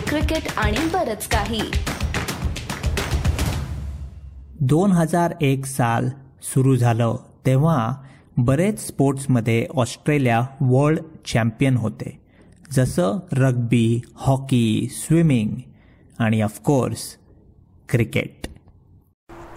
[0.00, 1.60] Cricket आणि बरच काही.
[4.60, 6.08] दोन हजार एक साल
[6.42, 7.92] सुरू झालं तेव्हा
[8.36, 12.18] बरेच स्पोर्ट्समध्ये ऑस्ट्रेलिया वर्ल्ड चॅम्पियन होते.
[12.72, 15.50] जसं रग्बी हॉकी स्विमिंग
[16.18, 17.04] आणि ऑफकोर्स
[17.88, 18.46] क्रिकेट.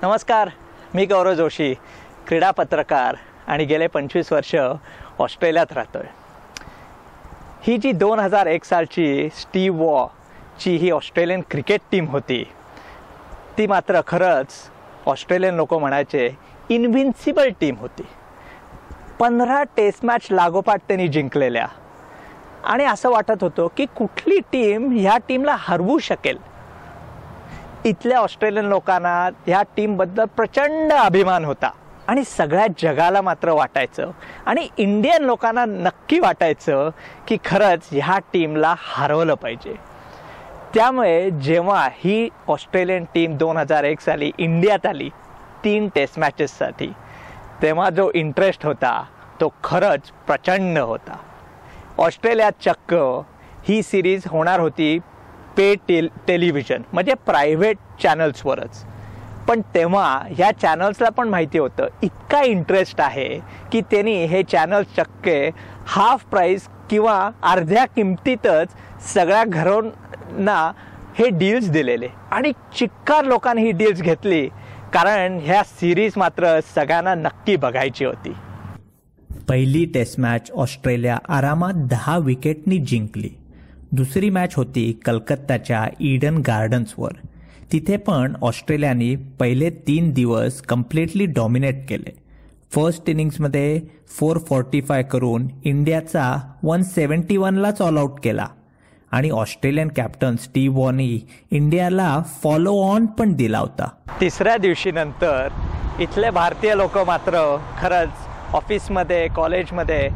[0.03, 0.49] नमस्कार
[0.95, 1.73] मी गौरव जोशी
[2.27, 3.15] क्रीडा पत्रकार
[3.47, 4.55] आणि गेले पंचवीस वर्ष
[5.19, 6.17] ऑस्ट्रेलियात राहतो आहे
[7.67, 9.83] ही जी दोन हजार एक सालची स्टीव
[10.59, 12.43] ची ही ऑस्ट्रेलियन क्रिकेट टीम होती.
[13.57, 14.47] ती मात्र खरंच
[15.05, 16.37] ऑस्ट्रेलियन लोक म्हणायचे
[16.69, 18.03] इनव्हिन्सिबल टीम होती.
[19.19, 21.67] पंधरा टेस्ट मॅच लागोपाठ त्यांनी जिंकलेल्या.
[22.63, 26.37] आणि असं वाटत होतं की कुठली टीम ह्या टीमला हरवू शकेल.
[27.85, 31.71] इथल्या ऑस्ट्रेलियन लोकांना ह्या टीमबद्दल प्रचंड अभिमान होता.
[32.07, 34.11] आणि सगळ्या जगाला मात्र वाटायचं.
[34.45, 36.89] आणि इंडियन लोकांना नक्की वाटायचं
[37.27, 39.88] की खरंच ह्या टीमला हरवलं पाहिजे.
[40.73, 45.09] त्यामुळे जेव्हा ही ऑस्ट्रेलियन टीम दोन हजार एक साली इंडियात आली
[45.63, 46.91] तीन टेस्ट मॅचेससाठी
[47.61, 49.01] तेव्हा जो इंटरेस्ट होता
[49.41, 51.15] तो खरंच प्रचंड होता.
[51.99, 52.93] ऑस्ट्रेलियात चक्क
[53.67, 54.97] ही सिरीज होणार होती
[55.57, 58.83] पे टेल टेलिव्हिजन म्हणजे प्रायव्हेट चॅनल्सवरच
[59.47, 63.27] पण तेव्हा ह्या चॅनल्सला पण माहिती होतं इतका इंटरेस्ट आहे
[63.71, 65.39] की त्यांनी हे चॅनल्स चक्के
[65.87, 68.75] हाफ प्राईस किंवा अर्ध्या किमतीतच
[69.13, 69.89] सगळ्या घरून
[71.17, 72.07] हे डील्स दिलेले.
[72.31, 74.47] आणि चिक्कार लोकांनी ही डील्स घेतली
[74.93, 78.33] कारण ह्या सिरीज मात्र सगळ्यांना नक्की बघायची होती.
[79.49, 83.29] पहिली टेस्ट मॅच ऑस्ट्रेलिया आरामात दहा विकेटनी जिंकली.
[83.91, 87.11] दुसरी मॅच होती कलकत्ताच्या ईडन गार्डन्सवर
[87.71, 92.11] तिथे पण ऑस्ट्रेलियाने पहिले तीन दिवस कम्प्लिटली डॉमिनेट केले.
[92.75, 98.47] फर्स्ट इनिंग्समध्ये फोर फॉर्टी फाय करून इंडियाचा वन सेवन्टी वनलाच ऑल आऊट केला.
[99.11, 101.19] आणि ऑस्ट्रेलियन कॅप्टन स्टीव्ह वॉनी
[101.51, 103.89] इंडियाला फॉलो ऑन पण दिला होता.
[104.19, 105.47] तिसऱ्या दिवशी नंतर
[105.99, 107.39] इथले भारतीय लोक मात्र
[107.79, 110.07] खरंच ऑफिसमध्ये कॉलेजमध्ये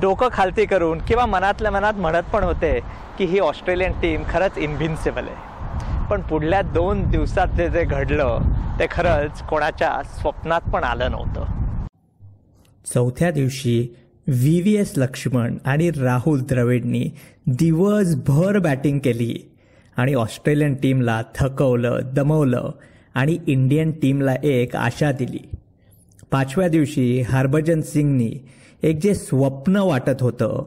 [0.00, 2.78] डोकं खालती करून किंवा मनातल्या मनात म्हणत पण होते
[3.18, 6.06] की ही ऑस्ट्रेलियन टीम खरंच इन्व्हिन्सिबल आहे.
[6.10, 8.38] पण पुढल्या दोन दिवसात जे जे घडलं
[8.78, 11.44] ते खरंच कोणाच्या स्वप्नात पण आलं नव्हतं.
[12.86, 13.94] चौथ्या दिवशी
[14.26, 17.10] व्ही व्ही एस लक्ष्मण आणि राहुल द्रविडनी
[17.46, 19.50] दिवसभर बॅटिंग केली.
[19.96, 22.70] आणि ऑस्ट्रेलियन टीमला थकवलं दमवलं
[23.14, 25.48] आणि इंडियन टीमला एक आशा दिली.
[26.30, 28.32] पाचव्या दिवशी हरभजन सिंगनी
[28.82, 30.64] एक जे स्वप्न वाटत होतं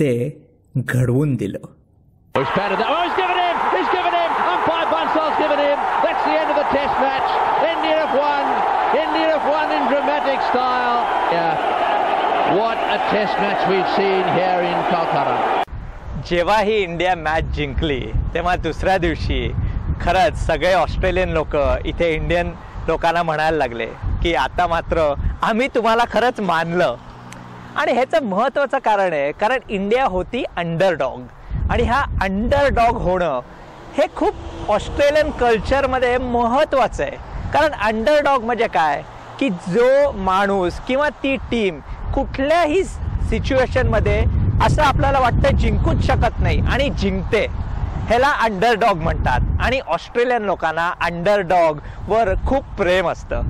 [0.00, 0.42] ते
[0.76, 1.58] घडवून दिलं.
[16.30, 18.00] जेव्हा ही इंडिया मॅच जिंकली
[18.34, 19.48] तेव्हा दुसऱ्या दिवशी
[20.02, 22.52] खरंच सगळे ऑस्ट्रेलियन लोक इथे इंडियन
[22.88, 23.86] लोकांना म्हणायला लागले
[24.22, 26.94] की आता मात्र आम्ही तुम्हाला खरंच मानलं.
[27.76, 31.20] आणि ह्याचं महत्त्वाचं कारण आहे कारण इंडिया होती अंडरडॉग
[31.70, 33.40] आणि हा अंडरडॉग होणं
[33.96, 37.16] हे खूप ऑस्ट्रेलियन कल्चरमध्ये महत्त्वाचं आहे.
[37.52, 39.02] कारण अंडरडॉग म्हणजे काय?
[39.40, 41.80] की जो माणूस किंवा ती टीम
[42.14, 44.24] कुठल्याही सिच्युएशनमध्ये
[44.62, 47.46] असं आपल्याला वाटतं जिंकूच शकत नाही आणि जिंकते.
[48.08, 49.40] ह्याला अंडर डॉग म्हणतात.
[49.60, 51.78] आणि ऑस्ट्रेलियन लोकांना अंडर डॉग
[52.08, 53.42] वर खूप प्रेम असतं.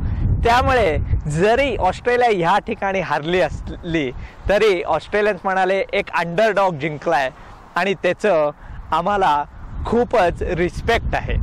[0.44, 0.96] त्यामुळे
[1.30, 4.10] जरी ऑस्ट्रेलिया ह्या ठिकाणी हारली असली
[4.48, 7.30] तरी ऑस्ट्रेलियन्स म्हणाले एक अंडर डॉग जिंकलाय.
[7.76, 8.50] आणि त्याचं
[8.90, 9.44] आम्हाला
[9.86, 11.34] खूपच रिस्पेक्ट आहे.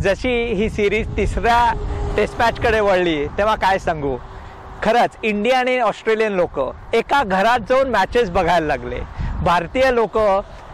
[0.00, 1.72] जशी ही सिरीज तिसऱ्या
[2.16, 4.16] टेस्ट मॅचकडे वळली तेव्हा काय सांगू?
[4.84, 6.58] खरंच इंडिया आणि ऑस्ट्रेलियन लोक
[6.94, 9.00] एका घरात जाऊन मॅचेस बघायला लागले.
[9.44, 10.18] भारतीय लोक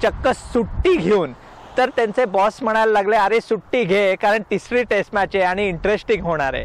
[0.02, 1.32] चक्क सुट्टी घेऊन
[1.76, 6.24] तर त्यांचे बॉस म्हणायला लागले अरे सुट्टी घे कारण तिसरी टेस्ट मॅच आहे आणि इंटरेस्टिंग
[6.24, 6.64] होणार आहे.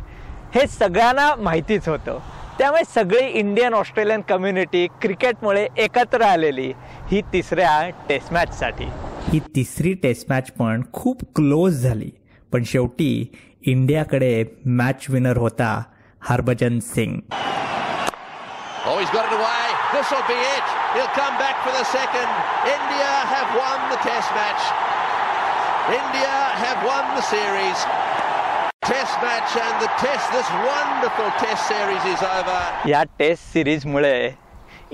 [0.55, 2.19] हे सगळ्यांना माहितीच होतं.
[2.59, 6.71] त्यामुळे सगळी इंडियन ऑस्ट्रेलियन कम्युनिटी क्रिकेटमुळे एकत्र आलेली
[7.11, 8.85] ही तिसऱ्या टेस्ट मॅचसाठी
[9.27, 12.09] ही तिसरी टेस्ट मॅच पण खूप क्लोज झाली.
[12.51, 13.31] पण शेवटी
[13.68, 15.81] इंडियाकडे मॅच विनर होता
[16.27, 17.21] Harbhajan Singh
[18.89, 19.66] Oh, he's got it away.
[19.94, 20.68] This will be it.
[20.94, 22.30] He'll come back for the second.
[22.75, 24.63] India have won the test match.
[25.92, 27.83] India have won the series.
[28.81, 32.62] Test match and the test, this wonderful test series is over.
[32.89, 34.16] या test सिरीजमुळे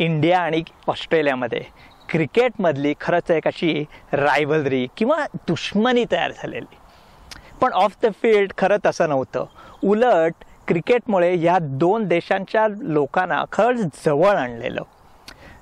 [0.07, 1.61] India आणि ऑस्ट्रेलियामध्ये
[2.09, 3.73] क्रिकेटमधली खरंच एक अशी
[4.13, 6.77] rivalry किंवा दुश्मनी तयार झालेली
[7.61, 9.45] पण ऑफ द फील्ड खरं तसं नव्हतं
[9.93, 14.81] उलट क्रिकेटमुळे या दोन देशांच्या लोकांना खरंच जवळ आणलेलं.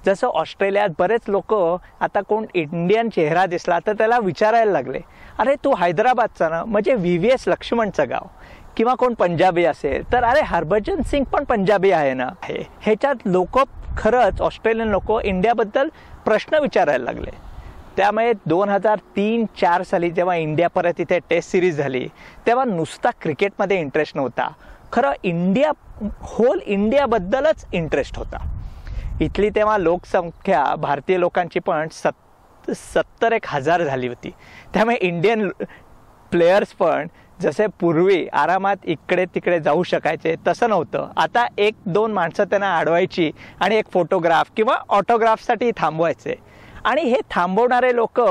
[0.06, 5.00] जसं ऑस्ट्रेलियात बरेच लोक आता कोण इंडियन चेहरा दिसला तर त्याला विचारायला लागले
[5.40, 6.64] अरे तू हैदराबादचा ना?
[6.64, 8.28] म्हणजे व्ही व्ही एस लक्ष्मणचं गाव.
[8.78, 12.30] किंवा कोण पंजाबी असेल तर अरे हरभजन सिंग पण पंजाबी आहे ना?
[12.44, 13.60] हे ह्याच्यात लोक
[13.98, 15.90] खरंच ऑस्ट्रेलियन लोक इंडियाबद्दल
[16.26, 17.32] प्रश्न विचारायला लागले.
[17.98, 22.08] त्यामुळे दोन हजार तीन चार साली जेव्हा इंडिया परत इथे टेस्ट सिरीज झाली
[22.48, 24.48] तेव्हा नुसता क्रिकेटमध्ये इंटरेस्ट नव्हता.
[24.94, 25.72] खरं इंडिया
[26.22, 28.38] होल इंडियाबद्दलच इंटरेस्ट होता.
[29.22, 34.32] इथली तेव्हा लोकसंख्या भारतीय लोकांची पण सत् सत्तर एक हजार झाली होती.
[34.74, 35.48] त्यामुळे इंडियन
[36.32, 37.08] प्लेयर्स पण
[37.42, 41.12] जसे पूर्वी आरामात इकडे तिकडे जाऊ शकायचे तसं नव्हतं.
[41.18, 46.36] आता एक दोन माणसं त्यांना अडवायची आणि एक फोटोग्राफ किंवा ऑटोग्राफसाठी थांबवायचे.
[46.86, 48.22] आणि हे थांबवणारे लोक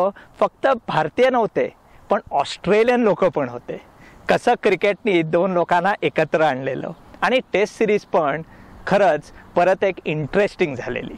[0.41, 1.73] फक्त भारतीय नव्हते
[2.11, 3.92] पण ऑस्ट्रेलियन लोक पण होते.
[4.29, 6.93] कसं क्रिकेटनी दोन लोकांना एकत्र आणलेलं.
[7.23, 8.43] आणि टेस्ट सिरीज पण
[8.87, 11.15] खरंच परत एक इंटरेस्टिंग झालेली.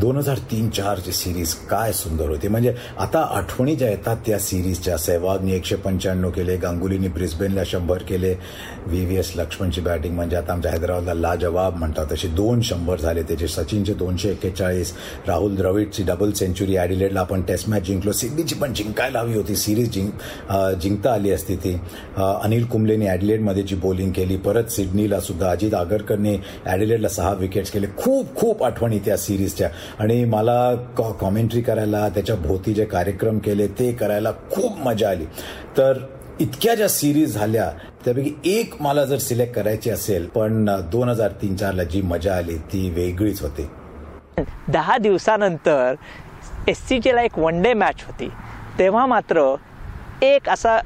[0.00, 2.48] दोन हजार तीन चारची सिरीज काय सुंदर होती.
[2.48, 8.32] म्हणजे आता आठवणी ज्या येतात त्या सिरीजच्या सहवागनी एकशे पंच्याण्णव केले गांगुलीने ब्रिस्बेनला शंभर केले
[8.86, 12.06] व्ही व्ही एस लक्ष्मणची बॅटिंग म्हणजे आता आमच्या हैदराबादला लाजवाब म्हणतात.
[12.12, 13.48] तसे दोन शंभर झाले त्याचे.
[13.48, 14.92] सचिनचे दोनशे एक्केचाळीस
[15.26, 18.12] राहुल द्रविडची डबल सेंचुरी ॲडिलेडला आपण टेस्ट मॅच जिंकलो.
[18.12, 19.56] सिडनीची पण जिंकायला हवी होती.
[19.56, 21.74] सिरीज जिंक जिंकता आली असती ती.
[22.18, 24.36] अनिल कुंबलेने ॲडिलेडमध्ये जी बॉलिंग केली.
[24.38, 26.36] परत सिडनीला सुद्धा अजित आगरकरने
[26.66, 27.86] ॲडिलेडला सहा विकेट्स केले.
[27.98, 30.74] खूप खूप आठवणी त्या सिरीजच्या आणि मला
[31.20, 35.24] कॉमेंट्री करायला त्याच्या भोवती जे कार्यक्रम केले ते करायला खूप मजा आली.
[35.76, 35.98] तर
[36.40, 37.70] इतक्या ज्या सिरीज झाल्या
[38.04, 42.56] त्यापैकी एक मला जर सिलेक्ट करायची असेल पण दोन हजार तीन चारला जी मजा आली
[42.72, 43.68] ती वेगळीच होती.
[44.68, 45.94] दहा दिवसानंतर
[46.68, 48.28] एस सी जीला एक वन डे मॅच होती.
[48.78, 49.54] तेव्हा मात्र
[50.22, 50.78] एक असा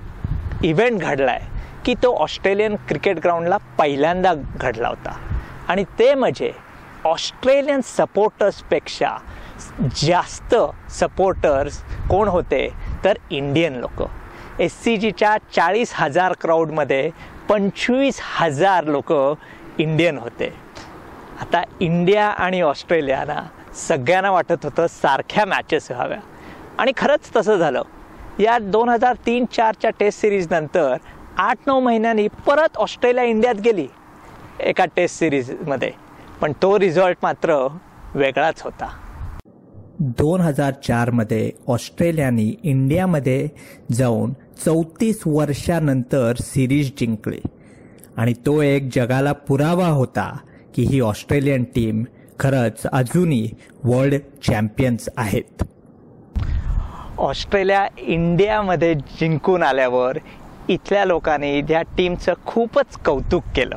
[0.62, 1.40] इव्हेंट घडलाय
[1.84, 5.16] की तो ऑस्ट्रेलियन क्रिकेट ग्राउंडला पहिल्यांदा घडला होता.
[5.68, 6.50] आणि ते म्हणजे
[7.06, 9.16] ऑस्ट्रेलियन सपोर्टर्सपेक्षा
[9.96, 10.54] जास्त
[10.90, 12.68] सपोर्टर्स कोण होते?
[13.04, 14.02] तर इंडियन लोक.
[14.60, 17.10] एस सी जीच्या चाळीस हजार क्राऊडमध्ये
[17.48, 19.12] पंचवीस हजार लोक
[19.78, 20.52] इंडियन होते.
[21.40, 23.40] आता इंडिया आणि ऑस्ट्रेलियाना
[23.74, 26.18] सगळ्यांना वाटत होतं सारख्या मॅचेस व्हाव्या.
[26.78, 27.82] आणि खरंच तसं झालं.
[28.38, 30.96] या दोन हजार तीन चारच्या टेस्ट सिरीजनंतर
[31.38, 33.86] आठ नऊ महिन्यांनी परत ऑस्ट्रेलिया इंडियात गेली.
[34.60, 36.03] एका टेस्ट सिरीजमध्ये
[36.40, 37.56] पण तो रिझल्ट मात्र
[38.14, 38.88] वेगळाच होता.
[40.00, 43.48] दोन हजार चारमध्ये ऑस्ट्रेलियाने इंडियामध्ये
[43.92, 44.32] जाऊन
[44.64, 47.40] चौतीस वर्षानंतर सिरीज जिंकली.
[48.16, 50.36] आणि तो एक जगाला पुरावा होता
[50.74, 52.04] की ही ऑस्ट्रेलियन टीम
[52.40, 53.48] खरंच अजूनही
[53.84, 55.64] वर्ल्ड चॅम्पियन्स आहेत.
[57.18, 60.18] ऑस्ट्रेलिया इंडियामध्ये जिंकून आल्यावर
[60.68, 63.76] इथल्या लोकांनी त्या टीमचं खूपच कौतुक केलं.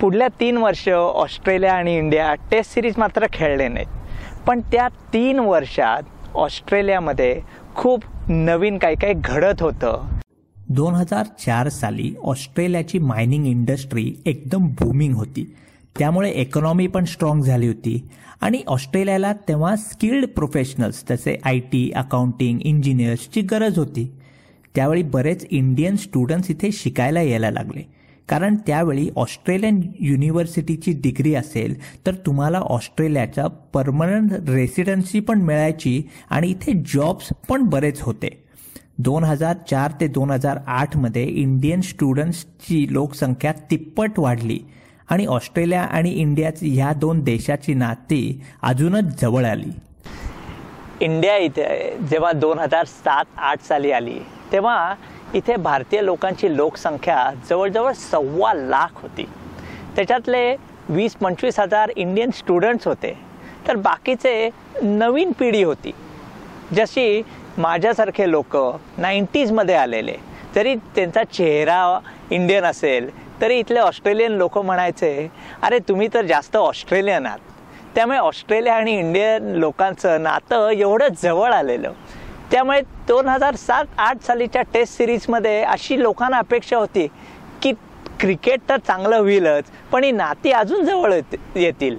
[0.00, 3.86] पुढल्या तीन वर्ष ऑस्ट्रेलिया आणि इंडिया टेस्ट सिरीज मात्र खेळले नाहीत.
[4.46, 6.02] पण त्या तीन वर्षात
[6.34, 7.40] ऑस्ट्रेलियामध्ये
[7.74, 10.08] खूप नवीन काही काही घडत होतं.
[10.68, 15.56] दोन हजार चार साली ऑस्ट्रेलियाची मायनिंग इंडस्ट्री एकदम बूमिंग होती.
[15.98, 18.08] त्यामुळे इकॉनॉमी पण स्ट्रॉंग झाली होती.
[18.40, 24.12] आणि ऑस्ट्रेलियाला तेव्हा स्किल्ड प्रोफेशनल्स तसे आय टी अकाउंटिंग इंजिनियर्सची गरज होती.
[24.74, 27.97] त्यावेळी बरेच इंडियन स्टुडंट्स इथे शिकायला यायला लागले.
[28.28, 31.74] कारण त्यावेळी ऑस्ट्रेलियन युनिव्हर्सिटीची डिग्री असेल
[32.06, 38.28] तर तुम्हाला ऑस्ट्रेलियाचा परमनंट रेसिडेन्सी पण मिळायची आणि इथे जॉब्स पण बरेच होते.
[38.98, 44.58] दोन हजार चार ते दोन हजार आठमध्ये इंडियन स्टुडंट्सची लोकसंख्या तिप्पट वाढली
[45.10, 49.70] आणि ऑस्ट्रेलिया आणि इंडियाची ह्या दोन देशाची नाती अजूनच जवळ आली.
[51.00, 51.66] इंडिया इथे
[52.10, 54.18] जेव्हा दोन हजार सात आठ साली आली
[54.52, 54.94] तेव्हा
[55.34, 59.26] इथे भारतीय लोकांची लोकसंख्या जवळजवळ सव्वा लाख होती.
[59.96, 60.54] त्याच्यातले
[60.88, 63.12] वीस पंचवीस हजार इंडियन स्टुडंट्स होते.
[63.66, 64.48] तर बाकीचे
[64.82, 65.92] नवीन पिढी होती.
[66.76, 67.22] जशी
[67.58, 68.56] माझ्यासारखे लोक
[68.98, 70.16] नाईन्टीजमध्ये आलेले
[70.54, 71.98] जरी त्यांचा चेहरा
[72.30, 75.30] इंडियन असेल तरी इथले ऑस्ट्रेलियन लोक म्हणायचे
[75.62, 77.38] अरे तुम्ही तर जास्त ऑस्ट्रेलियन आहात.
[77.94, 81.92] त्यामुळे ऑस्ट्रेलिया आणि इंडियन लोकांचं नातं एवढं जवळ आलेलं.
[82.52, 87.06] त्यामुळे दोन हजार सात आठ सालीच्या टेस्ट सिरीजमध्ये अशी लोकांना अपेक्षा होती
[87.62, 87.72] की
[88.20, 91.12] क्रिकेट तर चांगलं होईलच पण ही नाती अजून जवळ
[91.56, 91.98] येतील.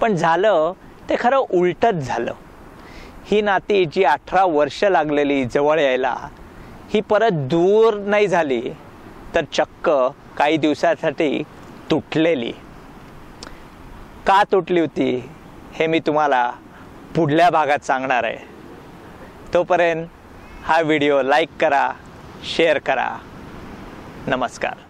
[0.00, 0.72] पण झालं
[1.08, 2.32] ते खरं उलटच झालं.
[3.26, 6.14] ही नाती जी अठरा वर्ष लागलेली जवळ यायला
[6.92, 8.60] ही परत दूर नाही झाली
[9.34, 9.90] तर चक्क
[10.38, 11.42] काही दिवसासाठी
[11.90, 12.52] तुटलेली.
[14.26, 15.14] का तुटली होती
[15.74, 16.50] हे मी तुम्हाला
[17.16, 18.48] पुढल्या भागात सांगणार आहे.
[19.54, 20.06] तोपर्यंत
[20.64, 21.90] हा व्हिडिओ लाईक करा
[22.44, 23.08] शेअर करा.
[24.28, 24.89] नमस्कार.